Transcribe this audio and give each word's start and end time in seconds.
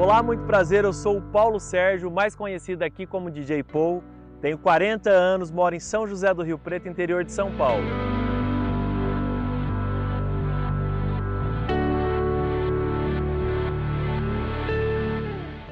Olá, 0.00 0.22
muito 0.22 0.44
prazer, 0.44 0.84
eu 0.84 0.92
sou 0.92 1.16
o 1.18 1.20
Paulo 1.20 1.58
Sérgio, 1.58 2.08
mais 2.08 2.32
conhecido 2.32 2.84
aqui 2.84 3.04
como 3.04 3.32
DJ 3.32 3.64
Paul. 3.64 4.00
Tenho 4.40 4.56
40 4.56 5.10
anos, 5.10 5.50
moro 5.50 5.74
em 5.74 5.80
São 5.80 6.06
José 6.06 6.32
do 6.32 6.44
Rio 6.44 6.56
Preto, 6.56 6.88
interior 6.88 7.24
de 7.24 7.32
São 7.32 7.50
Paulo. 7.56 7.82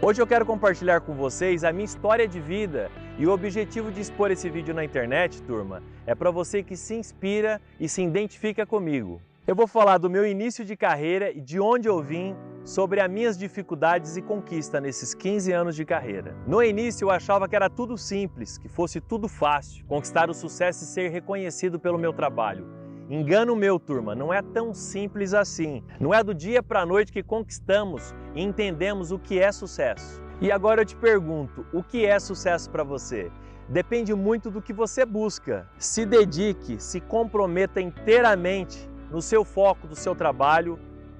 Hoje 0.02 0.20
eu 0.20 0.27
quero 0.27 0.45
compartilhar 0.45 1.02
com 1.02 1.14
vocês 1.14 1.62
a 1.62 1.72
minha 1.72 1.84
história 1.84 2.27
de 2.27 2.40
vida 2.40 2.90
e 3.16 3.29
o 3.29 3.30
objetivo 3.30 3.93
de 3.93 4.00
expor 4.00 4.32
esse 4.32 4.50
vídeo 4.50 4.74
na 4.74 4.84
internet, 4.84 5.40
turma, 5.45 5.84
é 6.04 6.16
para 6.16 6.32
você 6.32 6.64
que 6.64 6.77
se 6.77 6.96
inspira 6.96 7.61
e 7.79 7.88
se 7.88 8.02
identifica 8.02 8.66
comigo. 8.66 9.22
Eu 9.47 9.55
vou 9.55 9.69
falar 9.69 9.98
do 9.98 10.11
meu 10.11 10.27
início 10.27 10.64
de 10.64 10.77
carreira 10.77 11.30
e 11.30 11.41
de 11.41 11.61
onde 11.61 11.88
eu 11.88 12.02
vim, 12.02 12.34
sobre 12.66 13.01
as 13.01 13.09
minhas 13.09 13.38
dificuldades 13.38 14.16
e 14.16 14.23
conquistas 14.23 14.83
nesses 14.83 15.15
15 15.15 15.52
anos 15.52 15.77
de 15.77 15.84
carreira. 15.84 16.34
No 16.48 16.61
início 16.61 17.05
eu 17.05 17.11
achava 17.12 17.48
que 17.48 17.55
era 17.55 17.70
tudo 17.70 17.97
simples, 17.97 18.59
que 18.59 18.69
fosse 18.69 19.01
tudo 19.01 19.29
fácil, 19.29 19.87
conquistar 19.87 20.29
o 20.29 20.34
sucesso 20.34 20.83
e 20.83 20.87
ser 20.89 21.09
reconhecido 21.09 21.79
pelo 21.79 21.97
meu 21.97 22.12
trabalho. 22.12 22.66
Engano 23.09 23.55
meu, 23.55 23.79
turma, 23.79 24.16
não 24.16 24.34
é 24.34 24.42
tão 24.42 24.75
simples 24.75 25.33
assim. 25.33 25.84
Não 26.01 26.12
é 26.12 26.25
do 26.25 26.34
dia 26.34 26.61
para 26.61 26.80
a 26.80 26.87
noite 26.87 27.12
que 27.12 27.23
conquistamos 27.23 28.12
e 28.34 28.42
entendemos 28.42 29.12
o 29.12 29.19
que 29.19 29.39
é 29.39 29.53
sucesso. 29.53 30.20
E 30.41 30.51
agora 30.51 30.80
eu 30.80 30.84
te 30.84 30.97
pergunto, 30.97 31.64
o 31.73 31.84
que 31.84 32.05
é 32.05 32.19
sucesso 32.19 32.69
para 32.69 32.83
você? 32.83 33.30
Depende 33.69 34.12
muito 34.12 34.51
do 34.51 34.61
que 34.61 34.73
você 34.73 35.06
busca. 35.06 35.69
Se 35.78 36.05
dedique, 36.05 36.83
se 36.83 37.01
comprometa 37.01 37.80
inteiramente 37.80 38.91
no 39.09 39.23
seu 39.23 39.45
foco 39.45 39.87
do 39.87 39.95
seu 39.95 40.17
trabalho, 40.17 40.77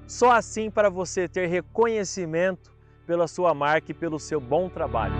só 0.07 0.31
assim 0.31 0.71
para 0.71 0.89
você 0.89 1.27
ter 1.27 1.45
reconhecimento 1.45 2.75
pela 3.05 3.27
sua 3.27 3.53
marca 3.53 3.91
e 3.91 3.93
pelo 3.93 4.19
seu 4.19 4.41
bom 4.41 4.69
trabalho. 4.69 5.13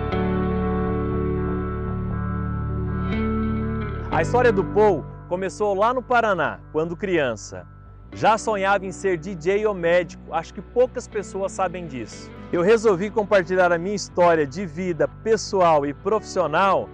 A 4.10 4.22
história 4.22 4.52
do 4.52 4.64
Paul 4.64 5.06
Começou 5.28 5.74
lá 5.74 5.94
no 5.94 6.02
Paraná, 6.02 6.62
quando 6.72 6.96
criança. 6.96 7.68
Já 8.14 8.38
sonhava 8.38 8.86
em 8.86 8.94
ser 8.94 9.18
DJ 9.18 9.66
ou 9.66 9.74
médico, 9.74 10.34
acho 10.34 10.54
que 10.54 10.62
poucas 10.62 11.06
pessoas 11.06 11.52
sabem 11.52 11.86
disso. 11.86 12.32
Eu 12.50 12.62
resolvi 12.62 13.10
compartilhar 13.10 13.74
a 13.74 13.78
minha 13.78 13.96
história 13.96 14.48
de 14.48 14.66
vida 14.66 15.06
pessoal 15.06 15.86
e 15.86 15.94
profissional 15.94 16.88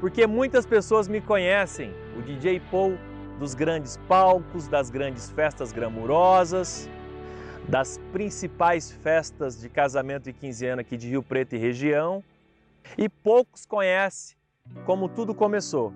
porque 0.00 0.24
muitas 0.24 0.64
pessoas 0.64 1.08
me 1.08 1.20
conhecem, 1.20 1.92
o 2.16 2.22
DJ 2.22 2.60
Paul, 2.70 2.96
dos 3.40 3.54
grandes 3.54 3.96
palcos, 4.06 4.68
das 4.68 4.88
grandes 4.88 5.32
festas 5.32 5.72
gramurosas, 5.72 6.88
das 7.70 8.00
principais 8.12 8.90
festas 8.90 9.60
de 9.60 9.68
casamento 9.68 10.28
e 10.28 10.32
15 10.32 10.66
anos 10.66 10.80
aqui 10.80 10.96
de 10.96 11.08
Rio 11.08 11.22
Preto 11.22 11.54
e 11.54 11.58
região, 11.58 12.22
e 12.98 13.08
poucos 13.08 13.64
conhecem 13.64 14.36
como 14.84 15.08
tudo 15.08 15.32
começou. 15.32 15.92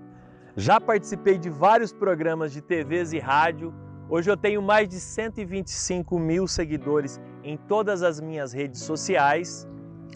Já 0.55 0.79
participei 0.79 1.37
de 1.37 1.49
vários 1.49 1.91
programas 1.91 2.53
de 2.53 2.61
TVs 2.61 3.11
e 3.11 3.19
rádio. 3.19 3.73
Hoje 4.09 4.31
eu 4.31 4.37
tenho 4.37 4.61
mais 4.61 4.87
de 4.87 5.01
125 5.01 6.17
mil 6.17 6.47
seguidores 6.47 7.19
em 7.43 7.57
todas 7.57 8.03
as 8.03 8.21
minhas 8.21 8.53
redes 8.53 8.79
sociais. 8.81 9.67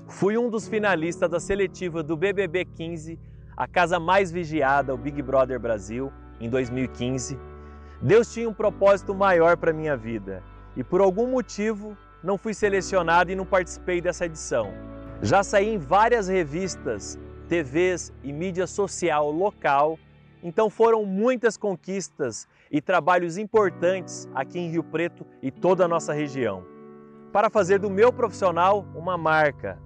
Fui 0.07 0.37
um 0.37 0.49
dos 0.49 0.65
finalistas 0.65 1.29
da 1.29 1.41
seletiva 1.41 2.01
do 2.01 2.15
BBB 2.15 2.63
15, 2.63 3.19
a 3.57 3.67
casa 3.67 3.99
mais 3.99 4.31
vigiada, 4.31 4.93
o 4.93 4.97
Big 4.97 5.21
Brother 5.21 5.59
Brasil, 5.59 6.09
em 6.39 6.49
2015. 6.49 7.37
Deus 8.01 8.33
tinha 8.33 8.47
um 8.47 8.53
propósito 8.53 9.13
maior 9.13 9.57
para 9.57 9.73
minha 9.73 9.97
vida 9.97 10.41
e 10.75 10.83
por 10.83 11.01
algum 11.01 11.27
motivo 11.27 11.97
não 12.23 12.37
fui 12.37 12.53
selecionado 12.53 13.31
e 13.31 13.35
não 13.35 13.45
participei 13.45 14.01
dessa 14.01 14.25
edição. 14.25 14.73
Já 15.21 15.43
saí 15.43 15.73
em 15.73 15.77
várias 15.77 16.27
revistas, 16.27 17.19
TVs 17.47 18.13
e 18.23 18.31
mídia 18.31 18.67
social 18.67 19.31
local 19.31 19.97
então 20.41 20.69
foram 20.69 21.05
muitas 21.05 21.57
conquistas 21.57 22.47
e 22.71 22.81
trabalhos 22.81 23.37
importantes 23.37 24.27
aqui 24.33 24.59
em 24.59 24.69
Rio 24.69 24.83
Preto 24.83 25.25
e 25.41 25.51
toda 25.51 25.85
a 25.85 25.87
nossa 25.87 26.13
região, 26.13 26.63
para 27.33 27.49
fazer 27.49 27.79
do 27.79 27.89
meu 27.89 28.13
profissional 28.13 28.85
uma 28.95 29.17
marca. 29.17 29.77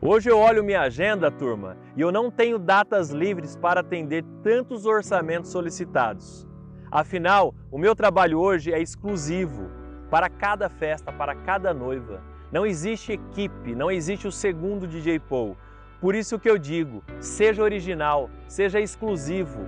Hoje 0.00 0.30
eu 0.30 0.38
olho 0.38 0.64
minha 0.64 0.82
agenda, 0.82 1.30
turma, 1.30 1.76
e 1.96 2.00
eu 2.00 2.10
não 2.10 2.30
tenho 2.30 2.58
datas 2.58 3.10
livres 3.10 3.56
para 3.56 3.80
atender 3.80 4.24
tantos 4.42 4.86
orçamentos 4.86 5.50
solicitados. 5.50 6.46
Afinal, 6.90 7.54
o 7.70 7.78
meu 7.78 7.94
trabalho 7.94 8.38
hoje 8.38 8.72
é 8.72 8.80
exclusivo 8.80 9.70
para 10.14 10.28
cada 10.28 10.68
festa, 10.68 11.10
para 11.10 11.34
cada 11.34 11.74
noiva. 11.74 12.22
Não 12.52 12.64
existe 12.64 13.10
equipe, 13.10 13.74
não 13.74 13.90
existe 13.90 14.28
o 14.28 14.30
segundo 14.30 14.86
DJ 14.86 15.18
Paul. 15.18 15.56
Por 16.00 16.14
isso 16.14 16.38
que 16.38 16.48
eu 16.48 16.56
digo, 16.56 17.02
seja 17.18 17.64
original, 17.64 18.30
seja 18.46 18.78
exclusivo. 18.78 19.66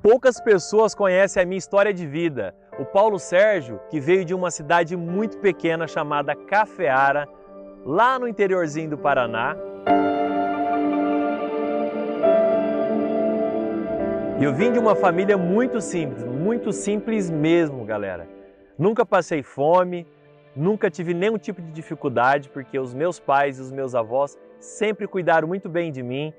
Poucas 0.00 0.40
pessoas 0.40 0.94
conhecem 0.94 1.42
a 1.42 1.46
minha 1.46 1.58
história 1.58 1.92
de 1.92 2.06
vida, 2.06 2.54
o 2.78 2.84
Paulo 2.84 3.18
Sérgio, 3.18 3.80
que 3.90 3.98
veio 3.98 4.24
de 4.24 4.32
uma 4.32 4.48
cidade 4.48 4.96
muito 4.96 5.38
pequena 5.38 5.88
chamada 5.88 6.36
Cafeara, 6.36 7.28
lá 7.84 8.16
no 8.16 8.28
interiorzinho 8.28 8.90
do 8.90 8.96
Paraná. 8.96 9.56
Eu 14.40 14.54
vim 14.54 14.70
de 14.70 14.78
uma 14.78 14.94
família 14.94 15.36
muito 15.36 15.80
simples, 15.80 16.22
muito 16.22 16.72
simples 16.72 17.28
mesmo, 17.28 17.84
galera. 17.84 18.28
Nunca 18.78 19.04
passei 19.04 19.42
fome, 19.42 20.06
nunca 20.54 20.88
tive 20.88 21.12
nenhum 21.12 21.38
tipo 21.38 21.60
de 21.60 21.72
dificuldade, 21.72 22.48
porque 22.50 22.78
os 22.78 22.94
meus 22.94 23.18
pais 23.18 23.58
e 23.58 23.62
os 23.62 23.72
meus 23.72 23.96
avós 23.96 24.38
sempre 24.60 25.08
cuidaram 25.08 25.48
muito 25.48 25.68
bem 25.68 25.90
de 25.90 26.04
mim. 26.04 26.32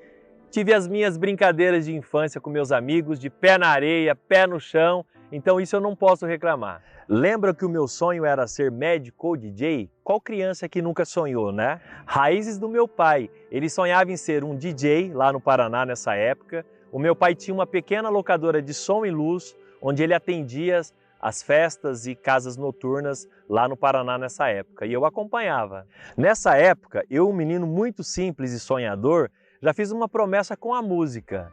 Tive 0.52 0.74
as 0.74 0.88
minhas 0.88 1.16
brincadeiras 1.16 1.86
de 1.86 1.96
infância 1.96 2.42
com 2.42 2.50
meus 2.50 2.72
amigos, 2.72 3.20
de 3.20 3.30
pé 3.30 3.56
na 3.56 3.68
areia, 3.68 4.16
pé 4.16 4.48
no 4.48 4.60
chão, 4.60 5.06
então 5.32 5.62
isso 5.62 5.76
eu 5.76 5.80
não 5.80 5.96
posso 5.96 6.26
reclamar. 6.26 6.82
Lembra 7.08 7.54
que 7.54 7.64
o 7.64 7.70
meu 7.70 7.88
sonho 7.88 8.26
era 8.26 8.48
ser 8.48 8.72
médico 8.72 9.28
ou 9.28 9.38
DJ? 9.38 9.92
Qual 10.04 10.20
criança 10.20 10.68
que 10.68 10.82
nunca 10.82 11.06
sonhou, 11.06 11.52
né? 11.52 11.80
Raízes 12.04 12.58
do 12.58 12.68
meu 12.68 12.88
pai. 12.88 13.30
Ele 13.52 13.70
sonhava 13.70 14.12
em 14.12 14.18
ser 14.18 14.44
um 14.44 14.56
DJ 14.56 15.14
lá 15.14 15.32
no 15.32 15.40
Paraná 15.40 15.86
nessa 15.86 16.16
época. 16.16 16.66
O 16.92 16.98
meu 16.98 17.16
pai 17.16 17.36
tinha 17.36 17.54
uma 17.54 17.68
pequena 17.68 18.10
locadora 18.10 18.60
de 18.60 18.74
som 18.74 19.06
e 19.06 19.12
luz, 19.12 19.56
onde 19.80 20.02
ele 20.02 20.16
atendia 20.16 20.82
as 21.22 21.44
festas 21.44 22.08
e 22.08 22.16
casas 22.16 22.58
noturnas 22.58 23.28
lá 23.48 23.68
no 23.68 23.78
Paraná 23.78 24.18
nessa 24.18 24.48
época, 24.48 24.86
e 24.86 24.94
eu 24.94 25.06
acompanhava. 25.06 25.86
Nessa 26.16 26.56
época, 26.56 27.04
eu, 27.10 27.30
um 27.30 27.34
menino 27.34 27.68
muito 27.68 28.04
simples 28.04 28.52
e 28.52 28.60
sonhador, 28.60 29.30
já 29.62 29.74
fiz 29.74 29.92
uma 29.92 30.08
promessa 30.08 30.56
com 30.56 30.74
a 30.74 30.82
música. 30.82 31.52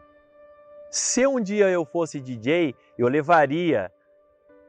Se 0.90 1.26
um 1.26 1.40
dia 1.40 1.68
eu 1.68 1.84
fosse 1.84 2.20
DJ, 2.20 2.74
eu 2.96 3.08
levaria 3.08 3.90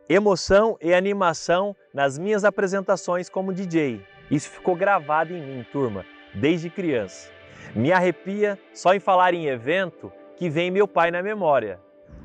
emoção 0.10 0.78
e 0.82 0.94
animação 0.94 1.76
nas 1.94 2.18
minhas 2.18 2.44
apresentações 2.44 3.30
como 3.30 3.54
DJ. 3.54 4.04
Isso 4.30 4.50
ficou 4.50 4.76
gravado 4.76 5.34
em 5.34 5.42
mim, 5.42 5.66
turma, 5.72 6.06
desde 6.34 6.70
criança. 6.70 7.32
Me 7.76 7.92
arrepia 7.92 8.60
só 8.74 8.94
em 8.94 9.00
falar 9.00 9.34
em 9.34 9.48
evento 9.48 10.12
que 10.36 10.50
vem 10.50 10.72
meu 10.72 10.88
pai 10.88 11.12
na 11.12 11.22
memória. 11.22 11.80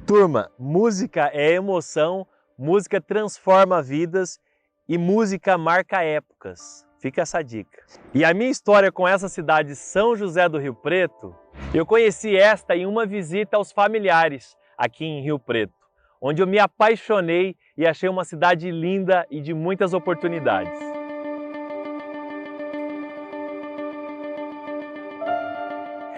Turma, 0.06 0.50
música 0.58 1.30
é 1.32 1.52
emoção, 1.52 2.26
música 2.56 3.00
transforma 3.00 3.82
vidas 3.82 4.40
e 4.88 4.98
música 4.98 5.56
marca 5.58 6.02
épocas. 6.02 6.86
Fica 7.02 7.22
essa 7.22 7.42
dica. 7.42 7.82
E 8.14 8.24
a 8.24 8.32
minha 8.32 8.48
história 8.48 8.92
com 8.92 9.08
essa 9.08 9.28
cidade 9.28 9.74
São 9.74 10.14
José 10.14 10.48
do 10.48 10.56
Rio 10.56 10.72
Preto, 10.72 11.34
eu 11.74 11.84
conheci 11.84 12.36
esta 12.36 12.76
em 12.76 12.86
uma 12.86 13.04
visita 13.04 13.56
aos 13.56 13.72
familiares 13.72 14.56
aqui 14.78 15.04
em 15.04 15.20
Rio 15.20 15.36
Preto, 15.36 15.74
onde 16.20 16.40
eu 16.40 16.46
me 16.46 16.60
apaixonei 16.60 17.56
e 17.76 17.84
achei 17.88 18.08
uma 18.08 18.24
cidade 18.24 18.70
linda 18.70 19.26
e 19.28 19.40
de 19.40 19.52
muitas 19.52 19.92
oportunidades. 19.92 20.78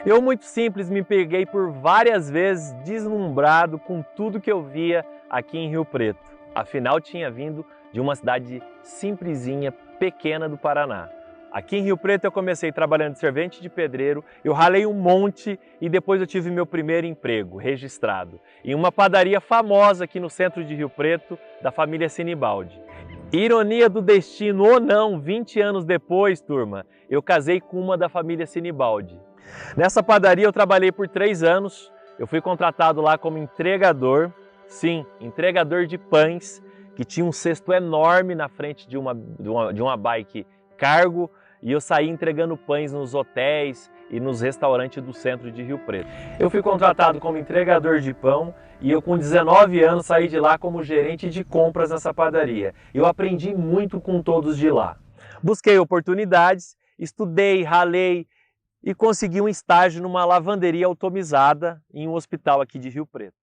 Eu, 0.04 0.20
muito 0.20 0.44
simples, 0.44 0.90
me 0.90 1.02
peguei 1.02 1.46
por 1.46 1.70
várias 1.70 2.28
vezes 2.28 2.74
deslumbrado 2.84 3.78
com 3.78 4.02
tudo 4.14 4.38
que 4.38 4.52
eu 4.52 4.62
via 4.62 5.02
aqui 5.30 5.56
em 5.56 5.70
Rio 5.70 5.86
Preto. 5.86 6.20
Afinal, 6.54 7.00
tinha 7.00 7.30
vindo 7.30 7.64
de 7.90 8.00
uma 8.00 8.14
cidade 8.14 8.62
simplesinha, 8.82 9.72
pequena 9.98 10.48
do 10.48 10.56
Paraná. 10.56 11.08
Aqui 11.54 11.76
em 11.76 11.82
Rio 11.82 11.96
Preto 11.96 12.24
eu 12.24 12.32
comecei 12.32 12.72
trabalhando 12.72 13.12
de 13.12 13.20
servente 13.20 13.62
de 13.62 13.68
pedreiro, 13.68 14.24
eu 14.42 14.52
ralei 14.52 14.86
um 14.86 14.92
monte 14.92 15.56
e 15.80 15.88
depois 15.88 16.20
eu 16.20 16.26
tive 16.26 16.50
meu 16.50 16.66
primeiro 16.66 17.06
emprego 17.06 17.56
registrado 17.56 18.40
em 18.64 18.74
uma 18.74 18.90
padaria 18.90 19.40
famosa 19.40 20.02
aqui 20.02 20.18
no 20.18 20.28
centro 20.28 20.64
de 20.64 20.74
Rio 20.74 20.90
Preto, 20.90 21.38
da 21.62 21.70
família 21.70 22.08
Sinibaldi. 22.08 22.82
Ironia 23.32 23.88
do 23.88 24.02
destino 24.02 24.64
ou 24.64 24.80
não, 24.80 25.20
20 25.20 25.60
anos 25.60 25.84
depois, 25.84 26.40
turma, 26.40 26.84
eu 27.08 27.22
casei 27.22 27.60
com 27.60 27.80
uma 27.80 27.96
da 27.96 28.08
família 28.08 28.46
Sinibaldi. 28.46 29.16
Nessa 29.76 30.02
padaria 30.02 30.46
eu 30.46 30.52
trabalhei 30.52 30.90
por 30.90 31.06
três 31.06 31.44
anos, 31.44 31.92
eu 32.18 32.26
fui 32.26 32.40
contratado 32.40 33.00
lá 33.00 33.16
como 33.16 33.38
entregador, 33.38 34.32
sim, 34.66 35.06
entregador 35.20 35.86
de 35.86 35.98
pães, 35.98 36.60
que 36.94 37.04
tinha 37.04 37.24
um 37.24 37.32
cesto 37.32 37.72
enorme 37.72 38.34
na 38.34 38.48
frente 38.48 38.88
de 38.88 38.96
uma, 38.96 39.14
de 39.14 39.48
uma, 39.48 39.72
de 39.72 39.82
uma 39.82 39.96
bike 39.96 40.46
cargo 40.76 41.30
e 41.62 41.72
eu 41.72 41.80
saí 41.80 42.08
entregando 42.08 42.56
pães 42.56 42.92
nos 42.92 43.14
hotéis 43.14 43.90
e 44.10 44.20
nos 44.20 44.40
restaurantes 44.42 45.02
do 45.02 45.14
centro 45.14 45.50
de 45.50 45.62
Rio 45.62 45.78
Preto. 45.78 46.08
Eu 46.38 46.50
fui 46.50 46.62
contratado 46.62 47.18
como 47.18 47.38
entregador 47.38 48.00
de 48.00 48.12
pão 48.12 48.54
e 48.80 48.90
eu 48.90 49.00
com 49.00 49.16
19 49.16 49.82
anos 49.82 50.06
saí 50.06 50.28
de 50.28 50.38
lá 50.38 50.58
como 50.58 50.82
gerente 50.82 51.30
de 51.30 51.42
compras 51.42 51.90
nessa 51.90 52.12
padaria. 52.12 52.74
Eu 52.92 53.06
aprendi 53.06 53.54
muito 53.54 54.00
com 54.00 54.22
todos 54.22 54.58
de 54.58 54.70
lá. 54.70 54.98
Busquei 55.42 55.78
oportunidades, 55.78 56.76
estudei, 56.98 57.62
ralei 57.62 58.26
e 58.82 58.94
consegui 58.94 59.40
um 59.40 59.48
estágio 59.48 60.02
numa 60.02 60.24
lavanderia 60.24 60.86
automizada 60.86 61.82
em 61.92 62.06
um 62.06 62.12
hospital 62.12 62.60
aqui 62.60 62.78
de 62.78 62.90
Rio 62.90 63.06
Preto. 63.06 63.43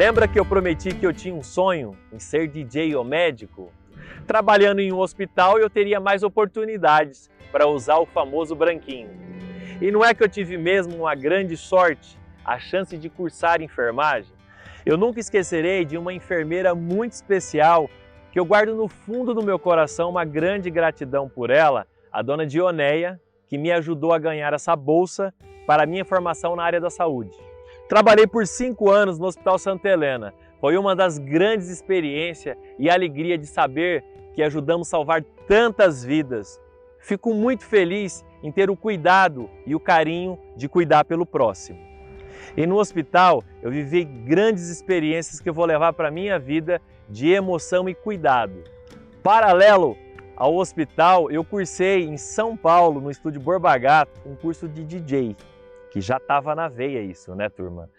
Lembra 0.00 0.26
que 0.26 0.40
eu 0.40 0.46
prometi 0.46 0.94
que 0.94 1.06
eu 1.06 1.12
tinha 1.12 1.34
um 1.34 1.42
sonho 1.42 1.94
em 2.10 2.18
ser 2.18 2.48
DJ 2.48 2.96
ou 2.96 3.04
médico? 3.04 3.70
Trabalhando 4.26 4.80
em 4.80 4.90
um 4.90 4.98
hospital 4.98 5.58
eu 5.58 5.68
teria 5.68 6.00
mais 6.00 6.22
oportunidades 6.22 7.28
para 7.52 7.66
usar 7.66 7.98
o 7.98 8.06
famoso 8.06 8.56
branquinho. 8.56 9.10
E 9.78 9.90
não 9.90 10.02
é 10.02 10.14
que 10.14 10.24
eu 10.24 10.28
tive 10.28 10.56
mesmo 10.56 10.96
uma 10.96 11.14
grande 11.14 11.54
sorte, 11.54 12.18
a 12.42 12.58
chance 12.58 12.96
de 12.96 13.10
cursar 13.10 13.60
enfermagem? 13.60 14.32
Eu 14.86 14.96
nunca 14.96 15.20
esquecerei 15.20 15.84
de 15.84 15.98
uma 15.98 16.14
enfermeira 16.14 16.74
muito 16.74 17.12
especial 17.12 17.90
que 18.32 18.40
eu 18.40 18.46
guardo 18.46 18.74
no 18.74 18.88
fundo 18.88 19.34
do 19.34 19.42
meu 19.42 19.58
coração 19.58 20.08
uma 20.08 20.24
grande 20.24 20.70
gratidão 20.70 21.28
por 21.28 21.50
ela, 21.50 21.86
a 22.10 22.22
dona 22.22 22.46
Dioneia, 22.46 23.20
que 23.46 23.58
me 23.58 23.70
ajudou 23.70 24.14
a 24.14 24.18
ganhar 24.18 24.54
essa 24.54 24.74
bolsa 24.74 25.34
para 25.66 25.84
minha 25.84 26.06
formação 26.06 26.56
na 26.56 26.62
área 26.62 26.80
da 26.80 26.88
saúde. 26.88 27.49
Trabalhei 27.90 28.24
por 28.24 28.46
cinco 28.46 28.88
anos 28.88 29.18
no 29.18 29.26
Hospital 29.26 29.58
Santa 29.58 29.88
Helena. 29.88 30.32
Foi 30.60 30.76
uma 30.76 30.94
das 30.94 31.18
grandes 31.18 31.68
experiências 31.68 32.56
e 32.78 32.88
alegria 32.88 33.36
de 33.36 33.48
saber 33.48 34.04
que 34.32 34.44
ajudamos 34.44 34.86
a 34.86 34.90
salvar 34.92 35.24
tantas 35.48 36.04
vidas. 36.04 36.60
Fico 37.00 37.34
muito 37.34 37.64
feliz 37.64 38.24
em 38.44 38.52
ter 38.52 38.70
o 38.70 38.76
cuidado 38.76 39.50
e 39.66 39.74
o 39.74 39.80
carinho 39.80 40.38
de 40.56 40.68
cuidar 40.68 41.04
pelo 41.04 41.26
próximo. 41.26 41.80
E 42.56 42.64
no 42.64 42.76
hospital 42.76 43.42
eu 43.60 43.72
vivi 43.72 44.04
grandes 44.04 44.68
experiências 44.68 45.40
que 45.40 45.48
eu 45.48 45.54
vou 45.54 45.64
levar 45.64 45.92
para 45.92 46.06
a 46.06 46.12
minha 46.12 46.38
vida 46.38 46.80
de 47.08 47.30
emoção 47.30 47.88
e 47.88 47.94
cuidado. 47.94 48.62
Paralelo 49.20 49.98
ao 50.36 50.54
hospital, 50.54 51.28
eu 51.28 51.42
cursei 51.42 52.04
em 52.04 52.16
São 52.16 52.56
Paulo, 52.56 53.00
no 53.00 53.10
estúdio 53.10 53.40
Borba 53.40 53.76
Gato, 53.76 54.20
um 54.24 54.36
curso 54.36 54.68
de 54.68 54.84
DJ 54.84 55.34
que 55.90 56.00
já 56.00 56.16
estava 56.16 56.54
na 56.54 56.68
veia 56.68 57.02
isso, 57.02 57.34
né, 57.34 57.48
turma? 57.48 57.90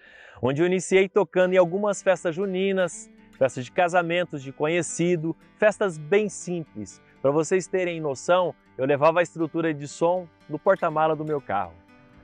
Onde 0.42 0.62
eu 0.62 0.66
iniciei 0.66 1.08
tocando 1.08 1.54
em 1.54 1.58
algumas 1.58 2.02
festas 2.02 2.34
juninas, 2.34 3.12
festas 3.38 3.66
de 3.66 3.72
casamentos 3.72 4.42
de 4.42 4.52
conhecido, 4.52 5.36
festas 5.58 5.98
bem 5.98 6.30
simples. 6.30 7.02
Para 7.22 7.30
vocês 7.32 7.68
terem 7.68 8.00
noção, 8.00 8.56
eu 8.78 8.86
levava 8.86 9.20
a 9.20 9.24
estrutura 9.24 9.74
de 9.74 9.88
som 9.88 10.28
no 10.50 10.58
porta-mala 10.58 11.16
do 11.16 11.26
meu 11.26 11.40
carro. 11.40 11.74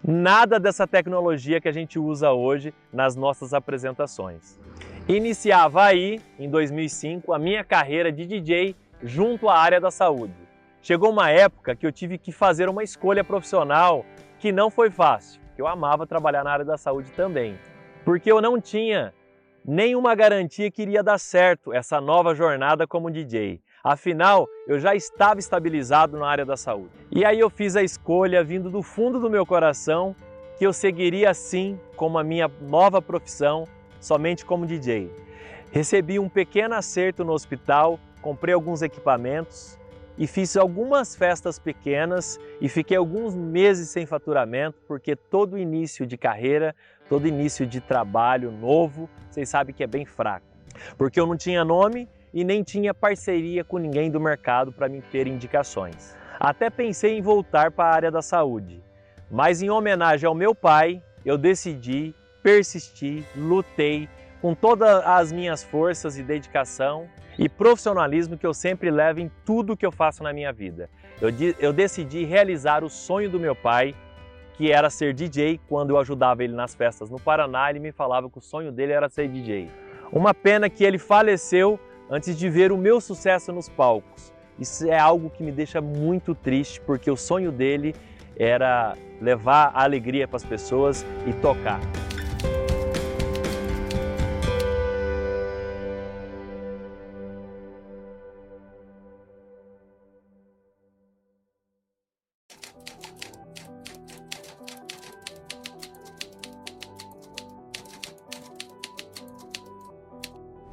Nada 0.04 0.60
dessa 0.60 0.88
tecnologia 0.88 1.60
que 1.60 1.68
a 1.68 1.72
gente 1.72 2.00
usa 2.00 2.32
hoje 2.32 2.74
nas 2.94 3.16
nossas 3.16 3.54
apresentações. 3.54 4.60
Iniciava 5.08 5.84
aí, 5.84 6.22
em 6.40 6.50
2005, 6.50 7.34
a 7.34 7.40
minha 7.40 7.64
carreira 7.64 8.12
de 8.12 8.26
DJ 8.26 8.76
junto 9.04 9.50
à 9.50 9.58
área 9.58 9.82
da 9.82 9.92
saúde. 9.92 10.34
Chegou 10.82 11.12
uma 11.12 11.30
época 11.30 11.76
que 11.76 11.86
eu 11.86 11.92
tive 11.92 12.18
que 12.18 12.32
fazer 12.32 12.70
uma 12.70 12.84
escolha 12.84 13.24
profissional 13.24 14.06
que 14.40 14.52
não 14.52 14.70
foi 14.70 14.90
fácil 14.90 15.47
que 15.58 15.62
eu 15.62 15.68
amava 15.68 16.06
trabalhar 16.06 16.44
na 16.44 16.52
área 16.52 16.64
da 16.64 16.78
saúde 16.78 17.12
também, 17.14 17.58
porque 18.06 18.32
eu 18.32 18.40
não 18.40 18.62
tinha 18.62 19.12
nenhuma 19.66 20.14
garantia 20.14 20.70
que 20.70 20.84
iria 20.84 21.02
dar 21.02 21.18
certo 21.18 21.74
essa 21.74 22.00
nova 22.00 22.36
jornada 22.36 22.86
como 22.86 23.10
DJ. 23.10 23.60
Afinal, 23.84 24.48
eu 24.68 24.78
já 24.78 24.94
estava 24.94 25.40
estabilizado 25.40 26.16
na 26.16 26.28
área 26.28 26.46
da 26.46 26.56
saúde. 26.56 26.92
E 27.12 27.26
aí 27.26 27.40
eu 27.40 27.50
fiz 27.50 27.76
a 27.76 27.82
escolha 27.82 28.44
vindo 28.44 28.70
do 28.70 28.84
fundo 28.84 29.20
do 29.20 29.32
meu 29.32 29.48
coração 29.48 30.16
que 30.60 30.66
eu 30.66 30.72
seguiria 30.72 31.32
assim 31.32 31.80
como 31.96 32.20
a 32.20 32.24
minha 32.24 32.52
nova 32.62 33.02
profissão, 33.02 33.68
somente 34.00 34.46
como 34.46 34.64
DJ. 34.64 35.12
Recebi 35.72 36.20
um 36.20 36.30
pequeno 36.30 36.76
acerto 36.76 37.26
no 37.26 37.34
hospital, 37.34 38.00
comprei 38.22 38.54
alguns 38.54 38.84
equipamentos, 38.84 39.78
e 40.18 40.26
fiz 40.26 40.58
algumas 40.58 41.16
festas 41.16 41.60
pequenas 41.60 42.40
e 42.60 42.68
fiquei 42.68 42.98
alguns 42.98 43.36
meses 43.36 43.90
sem 43.90 44.06
faturamento, 44.06 44.78
porque 44.88 45.16
todo 45.16 45.58
início 45.58 46.06
de 46.06 46.18
carreira, 46.18 46.76
todo 47.08 47.28
início 47.28 47.66
de 47.66 47.80
trabalho 47.80 48.52
novo, 48.52 49.10
vocês 49.30 49.48
sabem 49.48 49.76
que 49.76 49.84
é 49.84 49.88
bem 49.88 50.06
fraco. 50.06 50.46
Porque 50.98 51.20
eu 51.20 51.28
não 51.28 51.38
tinha 51.38 51.64
nome 51.64 52.10
e 52.34 52.44
nem 52.44 52.64
tinha 52.64 52.94
parceria 52.94 53.64
com 53.64 53.78
ninguém 53.78 54.10
do 54.10 54.20
mercado 54.20 54.72
para 54.72 54.90
me 54.90 55.02
ter 55.02 55.28
indicações. 55.28 56.16
Até 56.40 56.70
pensei 56.70 57.18
em 57.18 57.22
voltar 57.22 57.72
para 57.72 57.90
a 57.90 57.94
área 57.94 58.12
da 58.12 58.22
saúde, 58.22 58.84
mas 59.30 59.62
em 59.62 59.70
homenagem 59.70 60.28
ao 60.28 60.36
meu 60.36 60.54
pai, 60.54 61.02
eu 61.26 61.38
decidi, 61.38 62.14
persisti, 62.44 63.26
lutei 63.36 64.08
com 64.42 64.54
todas 64.54 65.04
as 65.06 65.32
minhas 65.32 65.64
forças 65.64 66.18
e 66.18 66.24
dedicação 66.24 67.08
e 67.38 67.48
profissionalismo 67.48 68.38
que 68.38 68.46
eu 68.46 68.54
sempre 68.54 68.90
levo 68.90 69.20
em 69.20 69.32
tudo 69.46 69.78
que 69.78 69.86
eu 69.86 69.92
faço 69.92 70.24
na 70.24 70.34
minha 70.34 70.52
vida. 70.52 70.90
Eu, 71.22 71.30
eu 71.60 71.74
decidi 71.74 72.24
realizar 72.24 72.84
o 72.84 72.90
sonho 72.90 73.30
do 73.30 73.40
meu 73.40 73.56
pai, 73.56 73.96
que 74.56 74.72
era 74.72 74.90
ser 74.90 75.14
DJ. 75.14 75.60
Quando 75.68 75.92
eu 75.92 76.00
ajudava 76.00 76.44
ele 76.44 76.54
nas 76.54 76.74
festas 76.74 77.10
no 77.10 77.20
Paraná, 77.20 77.70
ele 77.70 77.80
me 77.80 77.92
falava 77.92 78.30
que 78.30 78.38
o 78.38 78.42
sonho 78.42 78.72
dele 78.72 78.92
era 78.92 79.10
ser 79.10 79.28
DJ. 79.28 79.70
Uma 80.12 80.34
pena 80.34 80.70
que 80.70 80.84
ele 80.84 80.98
faleceu 80.98 81.80
antes 82.10 82.38
de 82.38 82.50
ver 82.50 82.72
o 82.72 82.78
meu 82.78 83.00
sucesso 83.02 83.52
nos 83.52 83.70
palcos. 83.70 84.34
Isso 84.58 84.88
é 84.88 84.98
algo 84.98 85.30
que 85.30 85.44
me 85.44 85.52
deixa 85.52 85.80
muito 85.80 86.34
triste, 86.34 86.82
porque 86.82 87.12
o 87.12 87.18
sonho 87.18 87.52
dele 87.52 87.94
era 88.36 88.96
levar 89.22 89.72
a 89.74 89.84
alegria 89.84 90.28
para 90.28 90.38
as 90.38 90.46
pessoas 90.46 91.06
e 91.28 91.34
tocar. 91.34 91.80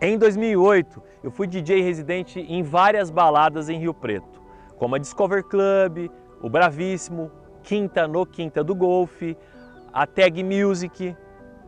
Em 0.06 0.18
2008, 0.18 1.02
eu 1.22 1.30
fui 1.30 1.46
DJ 1.46 1.80
residente 1.80 2.38
em 2.38 2.62
várias 2.62 3.08
baladas 3.08 3.70
em 3.70 3.78
Rio 3.78 3.94
Preto, 3.94 4.42
como 4.76 4.94
a 4.94 4.98
Discover 4.98 5.42
Club, 5.44 6.10
o 6.42 6.50
Bravíssimo, 6.50 7.30
Quinta 7.62 8.06
no 8.06 8.26
Quinta 8.26 8.62
do 8.62 8.74
Golfe, 8.74 9.34
a 9.90 10.06
Tag 10.06 10.44
Music. 10.44 11.16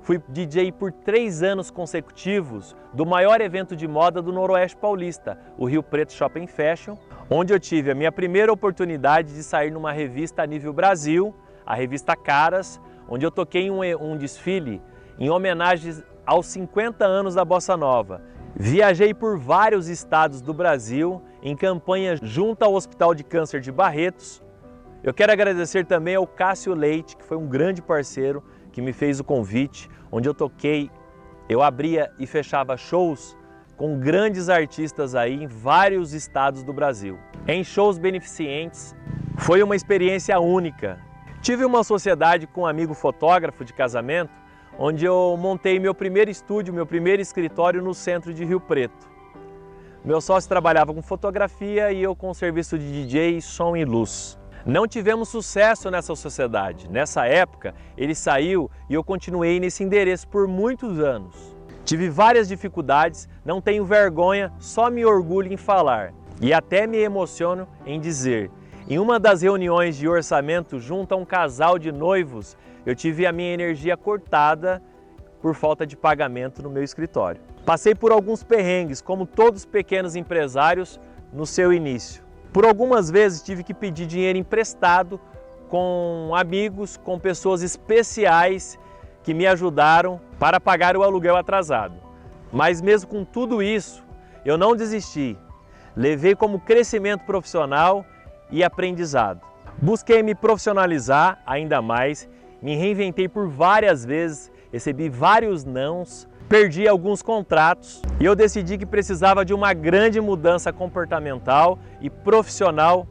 Fui 0.03 0.21
DJ 0.29 0.71
por 0.71 0.93
três 0.93 1.43
anos 1.43 1.71
consecutivos 1.71 2.77
do 2.93 3.07
maior 3.07 3.41
evento 3.41 3.75
de 3.75 3.89
moda 3.89 4.21
do 4.21 4.31
Noroeste 4.31 4.77
Paulista, 4.77 5.39
o 5.57 5.65
Rio 5.65 5.83
Preto 5.83 6.13
Shopping 6.13 6.47
Fashion, 6.47 6.99
onde 7.31 7.55
eu 7.55 7.59
tive 7.59 7.91
a 7.91 7.95
minha 7.95 8.13
primeira 8.13 8.53
oportunidade 8.53 9.33
de 9.33 9.43
sair 9.43 9.71
numa 9.71 9.93
revista 9.93 10.43
a 10.43 10.47
nível 10.47 10.75
Brasil, 10.75 11.35
a 11.65 11.75
revista 11.75 12.15
Caras, 12.15 12.79
onde 13.09 13.25
eu 13.25 13.31
toquei 13.31 13.71
um, 13.71 13.81
um 13.99 14.15
desfile 14.15 14.83
em 15.19 15.31
homenagem 15.31 16.05
aos 16.27 16.47
50 16.47 17.07
anos 17.07 17.35
da 17.35 17.45
Bossa 17.45 17.77
Nova. 17.77 18.21
Viajei 18.55 19.15
por 19.15 19.39
vários 19.39 19.87
estados 19.87 20.41
do 20.41 20.53
Brasil 20.53 21.23
em 21.43 21.57
campanha 21.57 22.17
junto 22.21 22.65
ao 22.65 22.75
Hospital 22.75 23.15
de 23.15 23.23
Câncer 23.23 23.61
de 23.61 23.71
Barretos. 23.71 24.43
Eu 25.05 25.15
quero 25.15 25.31
agradecer 25.31 25.87
também 25.87 26.17
ao 26.17 26.27
Cássio 26.27 26.75
Leite, 26.75 27.17
que 27.17 27.25
foi 27.25 27.37
um 27.37 27.47
grande 27.47 27.81
parceiro 27.81 28.43
que 28.73 28.83
me 28.83 28.93
fez 28.93 29.21
o 29.21 29.25
convite, 29.25 29.89
onde 30.11 30.29
eu 30.29 30.35
toquei, 30.35 30.91
eu 31.49 31.63
abria 31.63 32.11
e 32.19 32.27
fechava 32.27 32.77
shows 32.77 33.37
com 33.77 34.01
grandes 34.01 34.49
artistas 34.49 35.15
aí 35.15 35.45
em 35.45 35.47
vários 35.47 36.13
estados 36.13 36.65
do 36.65 36.73
Brasil. 36.73 37.19
Em 37.47 37.63
shows 37.63 37.99
beneficentes, 37.99 38.97
foi 39.37 39.63
uma 39.63 39.77
experiência 39.77 40.41
única. 40.41 40.99
Tive 41.43 41.65
uma 41.65 41.85
sociedade 41.85 42.47
com 42.47 42.63
um 42.63 42.67
amigo 42.67 42.95
fotógrafo 42.95 43.65
de 43.65 43.73
casamento 43.73 44.33
onde 44.79 45.05
eu 45.05 45.37
montei 45.39 45.79
meu 45.79 45.95
primeiro 45.95 46.31
estúdio, 46.31 46.75
meu 46.75 46.87
primeiro 46.87 47.23
escritório 47.23 47.83
no 47.83 47.95
centro 47.95 48.33
de 48.33 48.45
Rio 48.45 48.61
Preto. 48.61 49.09
Meu 50.05 50.21
sócio 50.21 50.49
trabalhava 50.49 50.95
com 50.95 51.03
fotografia 51.03 51.91
e 51.91 52.03
eu 52.03 52.15
com 52.15 52.33
serviço 52.33 52.79
de 52.79 52.93
DJ, 52.93 53.41
som 53.41 53.77
e 53.77 53.85
luz. 53.85 54.39
Não 54.65 54.87
tivemos 54.87 55.29
sucesso 55.29 55.91
nessa 55.91 56.15
sociedade. 56.15 56.89
Nessa 56.91 57.27
época, 57.27 57.75
ele 57.97 58.15
saiu 58.15 58.71
e 58.89 58.95
eu 58.95 59.03
continuei 59.03 59.59
nesse 59.59 59.83
endereço 59.83 60.29
por 60.29 60.47
muitos 60.47 60.99
anos. 61.01 61.57
Tive 61.85 62.09
várias 62.09 62.49
dificuldades, 62.49 63.29
não 63.45 63.61
tenho 63.61 63.85
vergonha, 63.85 64.53
só 64.59 64.91
me 64.91 65.05
orgulho 65.05 65.53
em 65.53 65.57
falar 65.57 66.13
e 66.41 66.53
até 66.53 66.87
me 66.87 66.99
emociono 66.99 67.67
em 67.87 68.01
dizer. 68.01 68.51
Em 68.89 68.99
uma 68.99 69.19
das 69.19 69.43
reuniões 69.43 69.97
de 69.97 70.09
orçamento 70.09 70.79
junto 70.79 71.13
a 71.13 71.17
um 71.17 71.25
casal 71.25 71.79
de 71.79 71.91
noivos, 71.91 72.57
eu 72.87 72.95
tive 72.95 73.27
a 73.27 73.33
minha 73.33 73.53
energia 73.53 73.97
cortada 73.97 74.81
por 75.43 75.55
falta 75.55 75.85
de 75.87 75.97
pagamento 75.97 76.63
no 76.63 76.71
meu 76.71 76.83
escritório. 76.83 77.41
Passei 77.65 77.95
por 77.95 78.13
alguns 78.13 78.45
perrengues, 78.45 79.03
como 79.03 79.27
todos 79.27 79.63
os 79.63 79.67
pequenos 79.67 80.15
empresários 80.15 81.01
no 81.33 81.45
seu 81.45 81.73
início. 81.73 82.23
Por 82.53 82.65
algumas 82.65 83.11
vezes 83.11 83.43
tive 83.43 83.65
que 83.65 83.75
pedir 83.75 84.07
dinheiro 84.07 84.39
emprestado 84.39 85.21
com 85.69 86.31
amigos, 86.35 86.97
com 86.97 87.19
pessoas 87.19 87.61
especiais 87.63 88.79
que 89.25 89.35
me 89.35 89.47
ajudaram 89.47 90.21
para 90.39 90.61
pagar 90.61 90.97
o 90.97 91.03
aluguel 91.03 91.37
atrasado. 91.37 91.95
Mas 92.53 92.81
mesmo 92.81 93.11
com 93.11 93.25
tudo 93.25 93.61
isso, 93.61 94.05
eu 94.45 94.57
não 94.57 94.77
desisti. 94.77 95.37
Levei 95.97 96.37
como 96.37 96.61
crescimento 96.61 97.25
profissional 97.25 98.07
e 98.51 98.63
aprendizado. 98.63 99.41
Busquei 99.83 100.23
me 100.23 100.35
profissionalizar 100.35 101.43
ainda 101.45 101.83
mais, 101.83 102.29
me 102.63 102.75
reinventei 102.75 103.29
por 103.29 103.49
várias 103.49 104.05
vezes, 104.05 104.51
recebi 104.73 105.09
vários 105.09 105.65
nãos, 105.65 106.29
perdi 106.49 106.87
alguns 106.87 107.23
contratos 107.23 108.03
e 108.21 108.25
eu 108.25 108.35
decidi 108.35 108.79
que 108.79 108.87
precisava 108.87 109.45
de 109.45 109.53
uma 109.53 109.73
grande 109.73 110.21
mudança 110.21 110.73
comportamental 110.73 111.79
e 112.01 112.09
profissional 112.09 113.07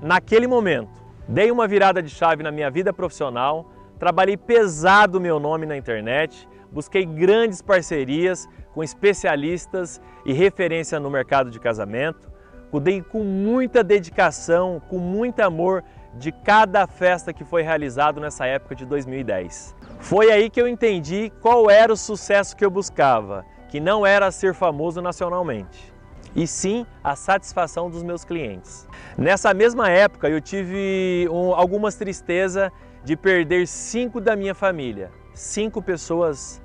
naquele 0.00 0.46
momento. 0.46 1.02
Dei 1.26 1.50
uma 1.50 1.66
virada 1.68 2.02
de 2.02 2.08
chave 2.08 2.42
na 2.42 2.50
minha 2.50 2.70
vida 2.70 2.92
profissional, 2.92 3.70
trabalhei 3.98 4.36
pesado 4.36 5.20
meu 5.20 5.38
nome 5.38 5.66
na 5.66 5.76
internet, 5.76 6.48
busquei 6.70 7.04
grandes 7.04 7.60
parcerias 7.60 8.48
com 8.72 8.82
especialistas 8.82 10.00
e 10.24 10.32
referência 10.32 11.00
no 11.00 11.10
mercado 11.10 11.50
de 11.50 11.58
casamento, 11.58 12.30
cuidei 12.70 13.02
com 13.02 13.24
muita 13.24 13.82
dedicação, 13.82 14.80
com 14.88 14.98
muito 14.98 15.40
amor 15.40 15.82
de 16.14 16.32
cada 16.32 16.86
festa 16.86 17.32
que 17.32 17.44
foi 17.44 17.62
realizado 17.62 18.20
nessa 18.20 18.46
época 18.46 18.74
de 18.74 18.84
2010. 18.86 19.76
Foi 19.98 20.30
aí 20.30 20.48
que 20.48 20.60
eu 20.60 20.66
entendi 20.66 21.32
qual 21.40 21.70
era 21.70 21.92
o 21.92 21.96
sucesso 21.96 22.56
que 22.56 22.64
eu 22.64 22.70
buscava, 22.70 23.44
que 23.68 23.80
não 23.80 24.06
era 24.06 24.30
ser 24.30 24.54
famoso 24.54 25.02
nacionalmente, 25.02 25.92
e 26.34 26.46
sim 26.46 26.86
a 27.02 27.14
satisfação 27.14 27.90
dos 27.90 28.02
meus 28.02 28.24
clientes. 28.24 28.88
Nessa 29.16 29.52
mesma 29.52 29.90
época 29.90 30.28
eu 30.28 30.40
tive 30.40 31.28
um, 31.30 31.54
algumas 31.54 31.96
tristezas 31.96 32.70
de 33.04 33.16
perder 33.16 33.66
cinco 33.66 34.20
da 34.20 34.34
minha 34.34 34.54
família, 34.54 35.10
cinco 35.34 35.82
pessoas 35.82 36.62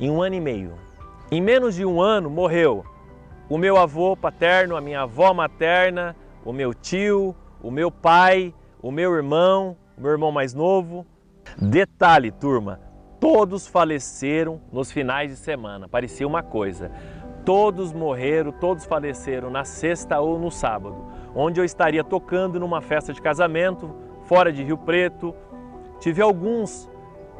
em 0.00 0.10
um 0.10 0.22
ano 0.22 0.36
e 0.36 0.40
meio. 0.40 0.74
Em 1.30 1.40
menos 1.40 1.74
de 1.74 1.84
um 1.84 2.00
ano 2.00 2.30
morreu 2.30 2.84
o 3.48 3.58
meu 3.58 3.76
avô 3.76 4.16
paterno, 4.16 4.76
a 4.76 4.80
minha 4.80 5.02
avó 5.02 5.32
materna, 5.32 6.16
o 6.44 6.52
meu 6.52 6.74
tio, 6.74 7.34
o 7.62 7.70
meu 7.70 7.90
pai, 7.90 8.52
o 8.80 8.90
meu 8.90 9.14
irmão, 9.14 9.76
o 9.96 10.00
meu 10.00 10.10
irmão 10.10 10.30
mais 10.30 10.54
novo, 10.54 11.06
Detalhe, 11.56 12.30
turma, 12.30 12.80
todos 13.18 13.66
faleceram 13.66 14.60
nos 14.70 14.92
finais 14.92 15.30
de 15.30 15.36
semana. 15.36 15.88
Parecia 15.88 16.26
uma 16.26 16.42
coisa. 16.42 16.90
Todos 17.44 17.92
morreram, 17.92 18.52
todos 18.52 18.84
faleceram 18.84 19.48
na 19.48 19.64
sexta 19.64 20.20
ou 20.20 20.38
no 20.38 20.50
sábado, 20.50 21.06
onde 21.34 21.60
eu 21.60 21.64
estaria 21.64 22.02
tocando 22.02 22.58
numa 22.58 22.82
festa 22.82 23.12
de 23.12 23.22
casamento 23.22 23.94
fora 24.24 24.52
de 24.52 24.64
Rio 24.64 24.76
Preto. 24.76 25.34
Tive 26.00 26.20
alguns 26.20 26.90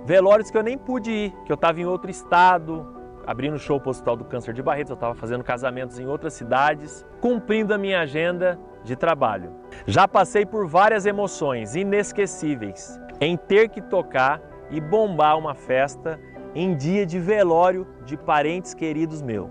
velórios 0.05 0.51
que 0.51 0.57
eu 0.57 0.63
nem 0.63 0.79
pude 0.79 1.11
ir, 1.11 1.35
que 1.45 1.51
eu 1.53 1.57
estava 1.57 1.81
em 1.81 1.85
outro 1.85 2.11
estado, 2.11 2.96
abrindo 3.27 3.59
show 3.59 3.81
para 3.81 3.89
o 3.89 3.91
Hospital 3.91 4.17
do 4.17 4.25
Câncer 4.25 4.55
de 4.55 4.63
Barretos, 4.63 4.91
eu 4.91 4.95
estava 4.95 5.15
fazendo 5.15 5.43
casamentos 5.43 5.99
em 5.99 6.07
outras 6.07 6.33
cidades, 6.35 7.05
cumprindo 7.21 7.75
a 7.75 7.79
minha 7.79 8.01
agenda 8.01 8.59
de 8.85 8.95
trabalho. 8.95 9.53
Já 9.87 10.07
passei 10.07 10.47
por 10.47 10.67
várias 10.67 11.07
emoções 11.07 11.75
inesquecíveis 11.75 13.01
em 13.21 13.37
ter 13.37 13.69
que 13.69 13.83
tocar 13.83 14.41
e 14.71 14.81
bombar 14.81 15.37
uma 15.37 15.55
festa 15.55 16.21
em 16.55 16.77
dia 16.77 17.05
de 17.05 17.19
velório 17.19 17.87
de 18.05 18.17
parentes 18.17 18.73
queridos 18.73 19.21
meu. 19.21 19.51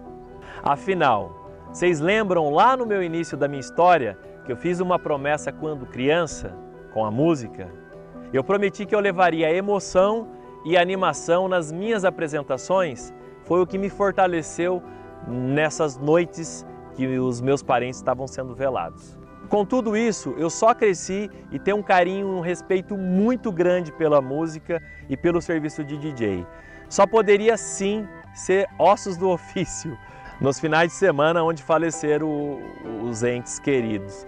Afinal, 0.63 1.46
vocês 1.72 2.00
lembram 2.00 2.50
lá 2.51 2.77
no 2.77 2.86
meu 2.86 3.03
início 3.03 3.38
da 3.38 3.48
minha 3.48 3.60
história 3.60 4.17
que 4.46 4.51
eu 4.51 4.55
fiz 4.55 4.79
uma 4.79 4.98
promessa 4.98 5.51
quando 5.51 5.86
criança 5.86 6.55
com 6.94 7.05
a 7.05 7.12
música? 7.12 7.70
Eu 8.32 8.44
prometi 8.44 8.86
que 8.86 8.96
eu 8.96 9.00
levaria 9.00 9.53
emoção 9.53 10.29
e 10.65 10.77
animação 10.77 11.48
nas 11.48 11.72
minhas 11.72 12.03
apresentações. 12.03 13.13
Foi 13.46 13.62
o 13.62 13.66
que 13.66 13.78
me 13.78 13.90
fortaleceu 13.90 14.82
nessas 15.28 15.98
noites 15.98 16.66
que 16.96 17.08
os 17.18 17.42
meus 17.42 17.62
parentes 17.64 17.98
estavam 17.98 18.28
sendo 18.28 18.54
velados. 18.54 19.18
Com 19.50 19.64
tudo 19.64 19.96
isso, 19.96 20.34
eu 20.38 20.50
só 20.50 20.74
cresci 20.74 21.30
e 21.52 21.60
tenho 21.60 21.78
um 21.78 21.84
carinho, 21.84 22.28
um 22.28 22.42
respeito 22.42 22.98
muito 22.98 23.52
grande 23.52 23.92
pela 23.92 24.20
música 24.20 24.82
e 25.08 25.16
pelo 25.16 25.42
serviço 25.42 25.84
de 25.84 25.98
DJ. 25.98 26.46
Só 26.90 27.06
poderia 27.06 27.56
sim 27.56 28.08
ser 28.34 28.68
ossos 28.80 29.18
do 29.18 29.30
ofício 29.32 29.96
nos 30.42 30.60
finais 30.60 30.92
de 30.92 30.98
semana 30.98 31.44
onde 31.44 31.62
faleceram 31.62 32.60
os 33.04 33.24
entes 33.24 33.60
queridos. 33.60 34.25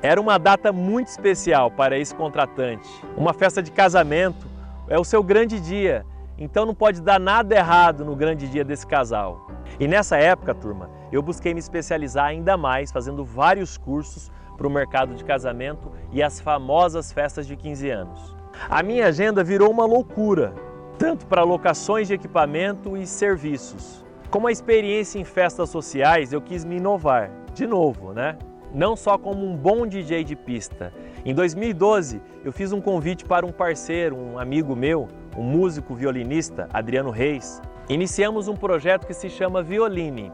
Era 0.00 0.20
uma 0.20 0.38
data 0.38 0.72
muito 0.72 1.08
especial 1.08 1.70
para 1.70 1.98
esse 1.98 2.14
contratante. 2.14 2.88
Uma 3.16 3.34
festa 3.34 3.62
de 3.62 3.70
casamento 3.70 4.46
é 4.88 4.98
o 4.98 5.04
seu 5.04 5.22
grande 5.22 5.60
dia, 5.60 6.06
então 6.38 6.64
não 6.64 6.74
pode 6.74 7.02
dar 7.02 7.18
nada 7.18 7.54
errado 7.54 8.04
no 8.04 8.14
grande 8.14 8.48
dia 8.48 8.64
desse 8.64 8.86
casal. 8.86 9.50
E 9.78 9.88
nessa 9.88 10.16
época, 10.16 10.54
turma, 10.54 10.88
eu 11.10 11.20
busquei 11.20 11.52
me 11.52 11.60
especializar 11.60 12.26
ainda 12.26 12.56
mais, 12.56 12.92
fazendo 12.92 13.24
vários 13.24 13.76
cursos 13.76 14.30
para 14.56 14.66
o 14.66 14.70
mercado 14.70 15.14
de 15.14 15.24
casamento 15.24 15.90
e 16.12 16.22
as 16.22 16.40
famosas 16.40 17.12
festas 17.12 17.46
de 17.46 17.56
15 17.56 17.90
anos. 17.90 18.36
A 18.68 18.82
minha 18.82 19.06
agenda 19.06 19.44
virou 19.44 19.70
uma 19.70 19.84
loucura, 19.84 20.54
tanto 20.98 21.26
para 21.26 21.44
locações 21.44 22.08
de 22.08 22.14
equipamento 22.14 22.96
e 22.96 23.06
serviços. 23.06 24.04
Como 24.30 24.48
a 24.48 24.52
experiência 24.52 25.18
em 25.18 25.24
festas 25.24 25.70
sociais, 25.70 26.32
eu 26.32 26.40
quis 26.40 26.64
me 26.64 26.76
inovar, 26.76 27.30
de 27.54 27.66
novo, 27.66 28.12
né? 28.12 28.36
Não 28.72 28.94
só 28.94 29.16
como 29.16 29.46
um 29.46 29.56
bom 29.56 29.86
DJ 29.86 30.24
de 30.24 30.36
pista. 30.36 30.92
Em 31.24 31.34
2012, 31.34 32.20
eu 32.44 32.52
fiz 32.52 32.72
um 32.72 32.80
convite 32.80 33.24
para 33.24 33.46
um 33.46 33.52
parceiro, 33.52 34.16
um 34.16 34.38
amigo 34.38 34.76
meu, 34.76 35.08
um 35.36 35.42
músico 35.42 35.94
violinista, 35.94 36.68
Adriano 36.72 37.10
Reis. 37.10 37.62
Iniciamos 37.88 38.48
um 38.48 38.56
projeto 38.56 39.06
que 39.06 39.14
se 39.14 39.30
chama 39.30 39.62
Violine, 39.62 40.32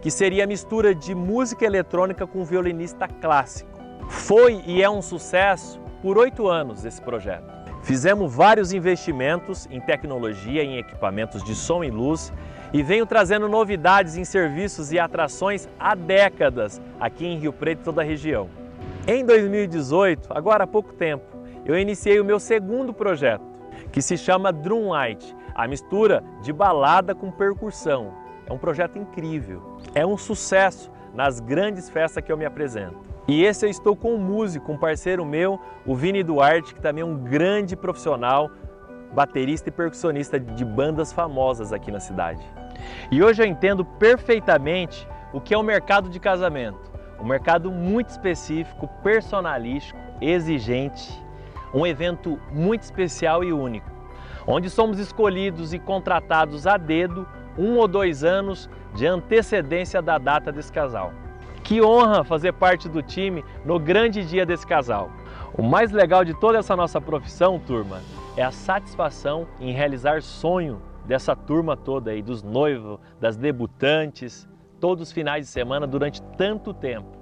que 0.00 0.10
seria 0.10 0.44
a 0.44 0.46
mistura 0.46 0.94
de 0.94 1.14
música 1.14 1.66
eletrônica 1.66 2.26
com 2.26 2.44
violinista 2.44 3.06
clássico. 3.06 3.78
Foi 4.08 4.62
e 4.66 4.82
é 4.82 4.88
um 4.88 5.02
sucesso 5.02 5.80
por 6.00 6.16
oito 6.16 6.48
anos 6.48 6.84
esse 6.84 7.02
projeto. 7.02 7.57
Fizemos 7.88 8.34
vários 8.34 8.74
investimentos 8.74 9.66
em 9.70 9.80
tecnologia, 9.80 10.62
em 10.62 10.76
equipamentos 10.76 11.42
de 11.42 11.54
som 11.54 11.82
e 11.82 11.90
luz 11.90 12.30
e 12.70 12.82
venho 12.82 13.06
trazendo 13.06 13.48
novidades 13.48 14.14
em 14.18 14.26
serviços 14.26 14.92
e 14.92 14.98
atrações 14.98 15.66
há 15.80 15.94
décadas 15.94 16.82
aqui 17.00 17.24
em 17.24 17.38
Rio 17.38 17.50
Preto 17.50 17.80
e 17.80 17.84
toda 17.84 18.02
a 18.02 18.04
região. 18.04 18.50
Em 19.06 19.24
2018, 19.24 20.28
agora 20.34 20.64
há 20.64 20.66
pouco 20.66 20.92
tempo, 20.92 21.24
eu 21.64 21.78
iniciei 21.78 22.20
o 22.20 22.24
meu 22.26 22.38
segundo 22.38 22.92
projeto, 22.92 23.46
que 23.90 24.02
se 24.02 24.18
chama 24.18 24.52
Drum 24.52 24.90
Light, 24.90 25.34
a 25.54 25.66
mistura 25.66 26.22
de 26.42 26.52
balada 26.52 27.14
com 27.14 27.30
percussão. 27.30 28.12
É 28.46 28.52
um 28.52 28.58
projeto 28.58 28.98
incrível. 28.98 29.78
É 29.94 30.04
um 30.04 30.18
sucesso 30.18 30.92
nas 31.14 31.40
grandes 31.40 31.88
festas 31.88 32.22
que 32.22 32.30
eu 32.30 32.36
me 32.36 32.44
apresento. 32.44 33.17
E 33.28 33.44
esse 33.44 33.66
eu 33.66 33.68
estou 33.68 33.94
com 33.94 34.14
um 34.14 34.18
músico, 34.18 34.72
um 34.72 34.78
parceiro 34.78 35.22
meu, 35.22 35.60
o 35.84 35.94
Vini 35.94 36.22
Duarte, 36.22 36.74
que 36.74 36.80
também 36.80 37.02
é 37.02 37.04
um 37.04 37.14
grande 37.14 37.76
profissional, 37.76 38.50
baterista 39.12 39.68
e 39.68 39.72
percussionista 39.72 40.40
de 40.40 40.64
bandas 40.64 41.12
famosas 41.12 41.70
aqui 41.70 41.92
na 41.92 42.00
cidade. 42.00 42.42
E 43.10 43.22
hoje 43.22 43.42
eu 43.42 43.46
entendo 43.46 43.84
perfeitamente 43.84 45.06
o 45.30 45.42
que 45.42 45.52
é 45.52 45.58
o 45.58 45.62
mercado 45.62 46.08
de 46.08 46.18
casamento. 46.18 46.90
Um 47.20 47.26
mercado 47.26 47.70
muito 47.70 48.08
específico, 48.08 48.88
personalístico, 49.02 49.98
exigente, 50.22 51.22
um 51.74 51.86
evento 51.86 52.40
muito 52.50 52.80
especial 52.80 53.44
e 53.44 53.52
único, 53.52 53.90
onde 54.46 54.70
somos 54.70 54.98
escolhidos 54.98 55.74
e 55.74 55.78
contratados 55.78 56.66
a 56.66 56.78
dedo 56.78 57.28
um 57.58 57.76
ou 57.76 57.86
dois 57.86 58.24
anos 58.24 58.70
de 58.94 59.06
antecedência 59.06 60.00
da 60.00 60.16
data 60.16 60.50
desse 60.50 60.72
casal. 60.72 61.12
Que 61.68 61.82
honra 61.82 62.24
fazer 62.24 62.54
parte 62.54 62.88
do 62.88 63.02
time 63.02 63.44
no 63.62 63.78
grande 63.78 64.24
dia 64.24 64.46
desse 64.46 64.66
casal. 64.66 65.10
O 65.52 65.62
mais 65.62 65.92
legal 65.92 66.24
de 66.24 66.32
toda 66.32 66.56
essa 66.56 66.74
nossa 66.74 66.98
profissão, 66.98 67.58
turma, 67.58 68.00
é 68.38 68.42
a 68.42 68.50
satisfação 68.50 69.46
em 69.60 69.70
realizar 69.70 70.22
sonho 70.22 70.80
dessa 71.04 71.36
turma 71.36 71.76
toda 71.76 72.10
aí, 72.10 72.22
dos 72.22 72.42
noivos, 72.42 72.98
das 73.20 73.36
debutantes, 73.36 74.48
todos 74.80 75.08
os 75.08 75.12
finais 75.12 75.44
de 75.44 75.52
semana 75.52 75.86
durante 75.86 76.22
tanto 76.38 76.72
tempo. 76.72 77.18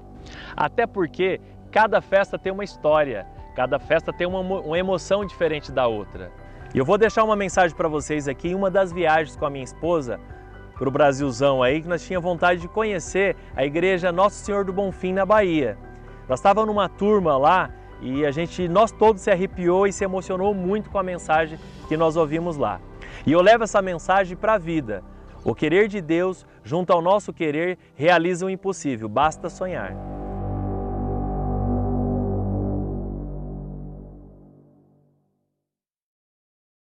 Até 0.56 0.86
porque 0.86 1.40
cada 1.72 2.00
festa 2.00 2.38
tem 2.38 2.52
uma 2.52 2.62
história, 2.62 3.26
cada 3.56 3.80
festa 3.80 4.12
tem 4.12 4.28
uma, 4.28 4.38
uma 4.38 4.78
emoção 4.78 5.24
diferente 5.24 5.72
da 5.72 5.88
outra. 5.88 6.30
E 6.72 6.78
eu 6.78 6.84
vou 6.84 6.96
deixar 6.96 7.24
uma 7.24 7.34
mensagem 7.34 7.76
para 7.76 7.88
vocês 7.88 8.28
aqui 8.28 8.50
em 8.50 8.54
uma 8.54 8.70
das 8.70 8.92
viagens 8.92 9.36
com 9.36 9.44
a 9.44 9.50
minha 9.50 9.64
esposa 9.64 10.20
para 10.78 10.88
o 10.88 10.90
Brasilzão 10.90 11.62
aí, 11.62 11.80
que 11.80 11.88
nós 11.88 12.04
tínhamos 12.04 12.28
vontade 12.28 12.60
de 12.60 12.68
conhecer 12.68 13.36
a 13.54 13.64
igreja 13.64 14.12
Nosso 14.12 14.44
Senhor 14.44 14.64
do 14.64 14.72
Bonfim 14.72 15.12
na 15.12 15.24
Bahia. 15.24 15.78
Nós 16.28 16.38
estávamos 16.38 16.68
numa 16.68 16.88
turma 16.88 17.36
lá 17.36 17.70
e 18.00 18.26
a 18.26 18.30
gente, 18.30 18.68
nós 18.68 18.92
todos 18.92 19.22
se 19.22 19.30
arrepiou 19.30 19.86
e 19.86 19.92
se 19.92 20.04
emocionou 20.04 20.52
muito 20.54 20.90
com 20.90 20.98
a 20.98 21.02
mensagem 21.02 21.58
que 21.88 21.96
nós 21.96 22.16
ouvimos 22.16 22.56
lá. 22.56 22.80
E 23.26 23.32
eu 23.32 23.40
levo 23.40 23.64
essa 23.64 23.80
mensagem 23.80 24.36
para 24.36 24.54
a 24.54 24.58
vida. 24.58 25.02
O 25.44 25.54
querer 25.54 25.88
de 25.88 26.00
Deus, 26.00 26.44
junto 26.64 26.92
ao 26.92 27.00
nosso 27.00 27.32
querer, 27.32 27.78
realiza 27.94 28.44
o 28.44 28.50
impossível, 28.50 29.08
basta 29.08 29.48
sonhar. 29.48 30.15